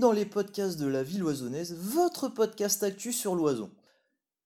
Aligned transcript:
podcast 0.00 0.78
de 0.78 0.86
la 0.86 1.02
ville 1.02 1.22
oisonnaise, 1.22 1.74
votre 1.78 2.28
podcast 2.28 2.82
actu 2.82 3.12
sur 3.12 3.34
l'oison. 3.34 3.70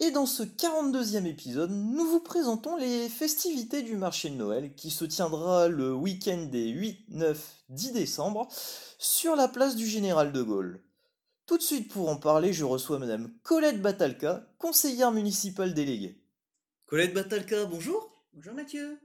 Et 0.00 0.10
dans 0.10 0.26
ce 0.26 0.42
42e 0.42 1.26
épisode, 1.26 1.70
nous 1.70 2.04
vous 2.04 2.20
présentons 2.20 2.76
les 2.76 3.08
festivités 3.08 3.82
du 3.82 3.96
marché 3.96 4.30
de 4.30 4.34
Noël 4.34 4.74
qui 4.74 4.90
se 4.90 5.04
tiendra 5.04 5.68
le 5.68 5.94
week-end 5.94 6.48
des 6.50 6.68
8, 6.68 7.06
9, 7.10 7.64
10 7.68 7.92
décembre 7.92 8.48
sur 8.98 9.36
la 9.36 9.48
place 9.48 9.76
du 9.76 9.86
Général 9.86 10.32
de 10.32 10.42
Gaulle. 10.42 10.80
Tout 11.46 11.58
de 11.58 11.62
suite 11.62 11.90
pour 11.90 12.08
en 12.08 12.16
parler, 12.16 12.52
je 12.52 12.64
reçois 12.64 12.98
Madame 12.98 13.30
Colette 13.42 13.82
Batalka, 13.82 14.46
conseillère 14.58 15.12
municipale 15.12 15.74
déléguée. 15.74 16.20
Colette 16.86 17.14
Batalka, 17.14 17.64
bonjour. 17.66 18.10
Bonjour 18.32 18.54
Mathieu. 18.54 18.98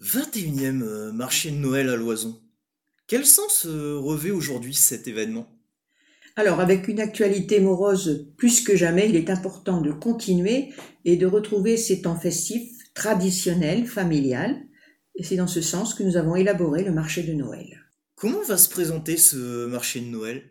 21e 0.00 0.82
euh, 0.82 1.12
marché 1.12 1.50
de 1.50 1.56
Noël 1.56 1.88
à 1.88 1.96
l'Oison. 1.96 2.40
Quel 3.06 3.26
sens 3.26 3.66
euh, 3.66 3.98
revêt 3.98 4.30
aujourd'hui 4.30 4.74
cet 4.74 5.06
événement? 5.06 5.46
Alors, 6.34 6.60
avec 6.60 6.88
une 6.88 7.00
actualité 7.00 7.60
morose 7.60 8.28
plus 8.38 8.62
que 8.62 8.74
jamais, 8.74 9.08
il 9.08 9.16
est 9.16 9.28
important 9.28 9.82
de 9.82 9.92
continuer 9.92 10.70
et 11.04 11.16
de 11.16 11.26
retrouver 11.26 11.76
ces 11.76 12.00
temps 12.00 12.18
festifs 12.18 12.70
traditionnels, 12.94 13.86
familiales. 13.86 14.56
Et 15.14 15.24
c'est 15.24 15.36
dans 15.36 15.46
ce 15.46 15.60
sens 15.60 15.92
que 15.92 16.02
nous 16.02 16.16
avons 16.16 16.34
élaboré 16.34 16.84
le 16.84 16.92
marché 16.92 17.22
de 17.22 17.34
Noël. 17.34 17.82
Comment 18.14 18.42
va 18.48 18.56
se 18.56 18.70
présenter 18.70 19.18
ce 19.18 19.66
marché 19.66 20.00
de 20.00 20.06
Noël? 20.06 20.42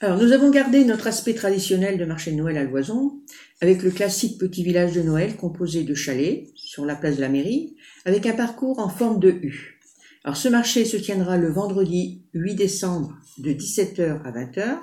Alors, 0.00 0.18
nous 0.18 0.32
avons 0.32 0.50
gardé 0.50 0.84
notre 0.84 1.06
aspect 1.06 1.34
traditionnel 1.34 1.98
de 1.98 2.04
marché 2.04 2.32
de 2.32 2.36
Noël 2.36 2.58
à 2.58 2.64
l'Oison, 2.64 3.20
avec 3.60 3.82
le 3.82 3.92
classique 3.92 4.38
petit 4.38 4.64
village 4.64 4.92
de 4.92 5.02
Noël 5.02 5.36
composé 5.36 5.84
de 5.84 5.94
chalets 5.94 6.48
sur 6.56 6.84
la 6.84 6.96
place 6.96 7.16
de 7.16 7.20
la 7.20 7.28
mairie, 7.28 7.76
avec 8.04 8.26
un 8.26 8.34
parcours 8.34 8.80
en 8.80 8.88
forme 8.88 9.20
de 9.20 9.30
U. 9.30 9.80
Alors 10.24 10.36
ce 10.36 10.48
marché 10.48 10.84
se 10.84 10.96
tiendra 10.96 11.38
le 11.38 11.48
vendredi 11.48 12.24
8 12.34 12.56
décembre 12.56 13.16
de 13.38 13.52
17h 13.52 14.22
à 14.24 14.32
20h, 14.32 14.78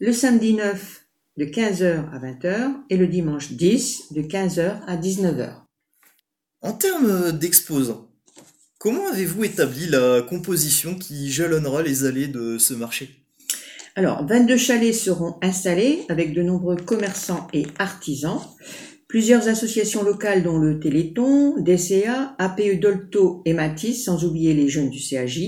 le 0.00 0.12
samedi 0.12 0.54
9 0.54 1.04
de 1.38 1.44
15h 1.44 2.10
à 2.12 2.18
20h 2.18 2.74
et 2.90 2.96
le 2.96 3.06
dimanche 3.06 3.52
10 3.52 4.12
de 4.12 4.22
15h 4.22 4.80
à 4.86 4.96
19h. 4.96 5.62
En 6.60 6.72
termes 6.72 7.32
d'exposants, 7.32 8.08
comment 8.78 9.08
avez-vous 9.08 9.44
établi 9.44 9.86
la 9.88 10.22
composition 10.22 10.94
qui 10.94 11.30
jalonnera 11.30 11.82
les 11.82 12.04
allées 12.04 12.28
de 12.28 12.58
ce 12.58 12.74
marché? 12.74 13.24
Alors, 13.94 14.26
22 14.26 14.56
chalets 14.56 14.94
seront 14.94 15.36
installés 15.42 16.04
avec 16.08 16.32
de 16.32 16.42
nombreux 16.42 16.76
commerçants 16.76 17.46
et 17.52 17.66
artisans. 17.78 18.40
Plusieurs 19.08 19.48
associations 19.48 20.02
locales 20.02 20.42
dont 20.42 20.58
le 20.58 20.80
Téléthon, 20.80 21.60
DCA, 21.60 22.34
APE 22.38 22.80
Dolto 22.80 23.42
et 23.44 23.52
Matisse, 23.52 24.04
sans 24.04 24.24
oublier 24.24 24.54
les 24.54 24.68
jeunes 24.68 24.88
du 24.88 24.98
CAJ. 24.98 25.40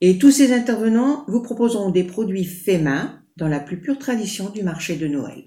Et 0.00 0.18
tous 0.18 0.30
ces 0.30 0.52
intervenants 0.52 1.24
vous 1.26 1.42
proposeront 1.42 1.90
des 1.90 2.04
produits 2.04 2.44
faits 2.44 2.82
main 2.82 3.21
dans 3.36 3.48
la 3.48 3.60
plus 3.60 3.80
pure 3.80 3.98
tradition 3.98 4.50
du 4.50 4.62
marché 4.62 4.96
de 4.96 5.06
Noël. 5.06 5.44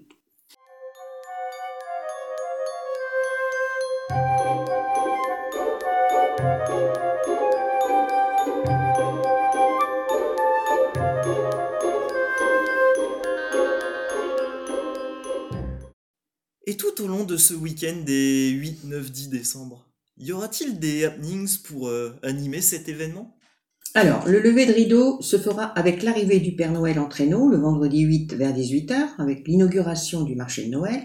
Et 16.68 16.78
tout 16.78 17.00
au 17.02 17.08
long 17.08 17.24
de 17.26 17.38
ce 17.38 17.54
week-end 17.54 17.96
des 18.04 18.50
8, 18.50 18.86
9, 18.86 19.12
10 19.12 19.30
décembre, 19.30 19.88
y 20.18 20.32
aura-t-il 20.32 20.80
des 20.80 21.06
happenings 21.06 21.60
pour 21.60 21.90
euh, 21.90 22.18
animer 22.24 22.62
cet 22.62 22.90
événement? 22.90 23.38
Alors, 23.98 24.28
le 24.28 24.42
lever 24.42 24.66
de 24.66 24.74
rideau 24.74 25.22
se 25.22 25.38
fera 25.38 25.64
avec 25.64 26.04
l'arrivée 26.04 26.42
du 26.42 26.54
Père 26.54 26.74
Noël 26.74 27.00
en 27.00 27.08
traîneau 27.08 27.48
le 27.48 27.56
vendredi 27.56 28.02
8 28.02 28.34
vers 28.34 28.54
18h, 28.54 28.94
avec 29.20 29.48
l'inauguration 29.48 30.24
du 30.24 30.36
marché 30.36 30.66
de 30.66 30.72
Noël. 30.72 31.02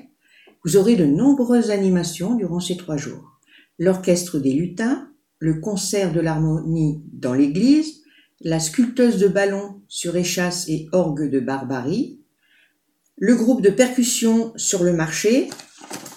Vous 0.64 0.76
aurez 0.76 0.96
de 0.96 1.04
nombreuses 1.04 1.70
animations 1.70 2.34
durant 2.34 2.58
ces 2.58 2.76
trois 2.76 2.96
jours. 2.96 3.38
L'orchestre 3.78 4.40
des 4.40 4.52
lutins, 4.52 5.08
le 5.38 5.60
concert 5.60 6.12
de 6.12 6.18
l'harmonie 6.18 7.04
dans 7.12 7.32
l'église, 7.32 8.00
la 8.40 8.58
sculpteuse 8.58 9.18
de 9.18 9.28
ballons 9.28 9.82
sur 9.86 10.16
échasse 10.16 10.68
et 10.68 10.88
orgue 10.90 11.30
de 11.30 11.38
Barbarie, 11.38 12.18
le 13.16 13.36
groupe 13.36 13.62
de 13.62 13.70
percussion 13.70 14.52
sur 14.56 14.82
le 14.82 14.92
marché, 14.92 15.48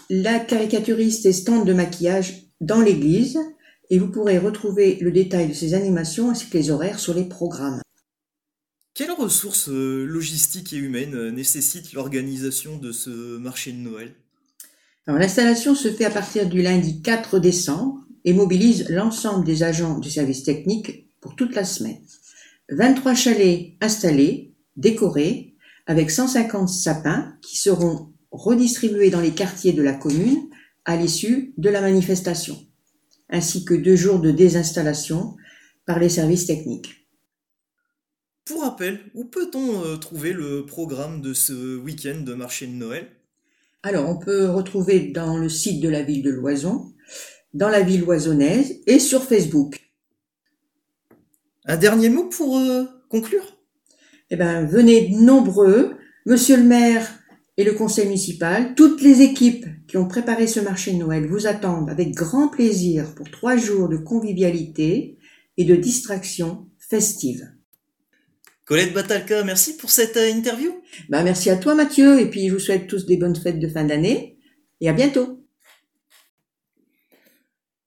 la 0.09 0.39
caricaturiste 0.39 1.27
et 1.27 1.33
stand 1.33 1.67
de 1.67 1.73
maquillage 1.73 2.47
dans 2.61 2.81
l'église, 2.81 3.37
et 3.89 3.99
vous 3.99 4.09
pourrez 4.09 4.37
retrouver 4.37 4.97
le 5.01 5.11
détail 5.11 5.49
de 5.49 5.53
ces 5.53 5.73
animations 5.73 6.29
ainsi 6.29 6.49
que 6.49 6.57
les 6.57 6.71
horaires 6.71 6.99
sur 6.99 7.13
les 7.13 7.25
programmes. 7.25 7.81
Quelles 8.93 9.11
ressources 9.11 9.69
euh, 9.69 10.05
logistiques 10.05 10.73
et 10.73 10.77
humaines 10.77 11.15
euh, 11.15 11.31
nécessite 11.31 11.93
l'organisation 11.93 12.77
de 12.77 12.91
ce 12.91 13.37
marché 13.37 13.71
de 13.71 13.77
Noël? 13.77 14.13
L'installation 15.07 15.75
se 15.75 15.91
fait 15.91 16.05
à 16.05 16.09
partir 16.09 16.47
du 16.47 16.61
lundi 16.61 17.01
4 17.01 17.39
décembre 17.39 17.99
et 18.23 18.33
mobilise 18.33 18.89
l'ensemble 18.89 19.45
des 19.45 19.63
agents 19.63 19.99
du 19.99 20.09
service 20.09 20.43
technique 20.43 21.09
pour 21.19 21.35
toute 21.35 21.55
la 21.55 21.65
semaine. 21.65 21.97
23 22.69 23.13
chalets 23.13 23.73
installés, 23.81 24.53
décorés, 24.77 25.55
avec 25.85 26.09
150 26.09 26.69
sapins 26.69 27.35
qui 27.41 27.57
seront 27.57 28.13
redistribués 28.31 29.09
dans 29.09 29.19
les 29.19 29.31
quartiers 29.33 29.73
de 29.73 29.81
la 29.81 29.93
commune 29.93 30.49
à 30.85 30.95
l'issue 30.95 31.53
de 31.57 31.69
la 31.69 31.81
manifestation, 31.81 32.57
ainsi 33.29 33.65
que 33.65 33.73
deux 33.73 33.95
jours 33.95 34.19
de 34.19 34.31
désinstallation 34.31 35.35
par 35.85 35.99
les 35.99 36.09
services 36.09 36.45
techniques. 36.45 37.07
Pour 38.45 38.61
rappel, 38.61 38.99
où 39.13 39.25
peut-on 39.25 39.83
euh, 39.83 39.95
trouver 39.95 40.33
le 40.33 40.65
programme 40.65 41.21
de 41.21 41.33
ce 41.33 41.77
week-end 41.77 42.21
de 42.21 42.33
marché 42.33 42.67
de 42.67 42.73
Noël? 42.73 43.07
Alors, 43.83 44.09
on 44.09 44.17
peut 44.17 44.49
retrouver 44.49 45.11
dans 45.11 45.37
le 45.37 45.49
site 45.49 45.81
de 45.81 45.89
la 45.89 46.03
ville 46.03 46.23
de 46.23 46.29
Loison, 46.29 46.93
dans 47.53 47.69
la 47.69 47.81
ville 47.81 48.03
oisonnaise 48.03 48.81
et 48.85 48.99
sur 48.99 49.23
Facebook. 49.23 49.79
Un 51.65 51.77
dernier 51.77 52.09
mot 52.09 52.25
pour 52.25 52.57
euh, 52.57 52.83
conclure? 53.09 53.57
Eh 54.29 54.35
ben, 54.35 54.65
venez 54.65 55.09
nombreux, 55.09 55.95
monsieur 56.25 56.57
le 56.57 56.63
maire 56.63 57.09
et 57.57 57.63
le 57.63 57.73
conseil 57.73 58.05
municipal, 58.07 58.73
toutes 58.75 59.01
les 59.01 59.21
équipes 59.21 59.67
qui 59.87 59.97
ont 59.97 60.07
préparé 60.07 60.47
ce 60.47 60.59
marché 60.59 60.91
de 60.91 60.97
Noël 60.97 61.27
vous 61.27 61.45
attendent 61.45 61.89
avec 61.89 62.11
grand 62.11 62.47
plaisir 62.47 63.13
pour 63.15 63.29
trois 63.29 63.57
jours 63.57 63.89
de 63.89 63.97
convivialité 63.97 65.17
et 65.57 65.65
de 65.65 65.75
distraction 65.75 66.67
festive. 66.79 67.51
Colette 68.65 68.93
Batalka, 68.93 69.43
merci 69.43 69.77
pour 69.77 69.91
cette 69.91 70.17
euh, 70.17 70.31
interview. 70.31 70.71
Ben, 71.09 71.23
merci 71.23 71.49
à 71.49 71.57
toi 71.57 71.75
Mathieu 71.75 72.19
et 72.19 72.29
puis 72.29 72.47
je 72.47 72.53
vous 72.53 72.59
souhaite 72.59 72.87
tous 72.87 73.05
des 73.05 73.17
bonnes 73.17 73.35
fêtes 73.35 73.59
de 73.59 73.67
fin 73.67 73.83
d'année 73.83 74.37
et 74.79 74.89
à 74.89 74.93
bientôt. 74.93 75.45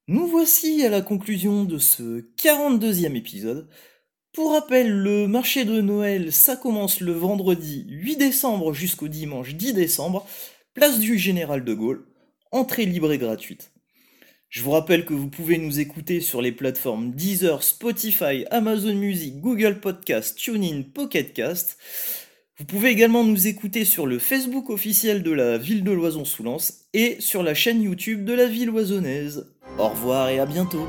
Nous 0.07 0.27
voici 0.27 0.85
à 0.85 0.91
la 0.91 1.01
conclusion 1.01 1.65
de 1.65 1.79
ce 1.79 2.21
42e 2.37 3.17
épisode. 3.17 3.69
Pour 4.37 4.53
rappel, 4.53 4.91
le 4.91 5.27
marché 5.27 5.65
de 5.65 5.81
Noël, 5.81 6.31
ça 6.31 6.57
commence 6.57 7.01
le 7.01 7.13
vendredi 7.13 7.87
8 7.89 8.17
décembre 8.17 8.75
jusqu'au 8.75 9.09
dimanche 9.09 9.55
10 9.55 9.73
décembre, 9.73 10.27
place 10.75 10.99
du 10.99 11.19
Général 11.19 11.65
de 11.65 11.73
Gaulle, 11.73 12.05
entrée 12.53 12.85
libre 12.85 13.11
et 13.13 13.17
gratuite. 13.17 13.73
Je 14.51 14.63
vous 14.63 14.73
rappelle 14.73 15.07
que 15.07 15.15
vous 15.15 15.31
pouvez 15.31 15.57
nous 15.57 15.81
écouter 15.81 16.21
sur 16.21 16.43
les 16.43 16.53
plateformes 16.53 17.13
Deezer, 17.13 17.63
Spotify, 17.63 18.45
Amazon 18.51 18.95
Music, 18.97 19.41
Google 19.41 19.81
Podcast, 19.81 20.37
TuneIn, 20.37 20.83
Pocketcast. 20.83 21.79
Vous 22.59 22.67
pouvez 22.67 22.91
également 22.91 23.25
nous 23.25 23.47
écouter 23.47 23.87
sur 23.87 24.05
le 24.05 24.19
Facebook 24.19 24.69
officiel 24.69 25.23
de 25.23 25.31
la 25.31 25.57
ville 25.57 25.83
de 25.83 25.93
Loison-sous-Lens 25.93 26.89
et 26.93 27.17
sur 27.21 27.43
la 27.43 27.55
chaîne 27.55 27.81
YouTube 27.81 28.27
de 28.27 28.35
la 28.35 28.49
ville 28.49 28.69
oisonnaise. 28.69 29.51
Au 29.79 29.89
revoir 29.89 30.29
et 30.29 30.39
à 30.39 30.45
bientôt 30.45 30.87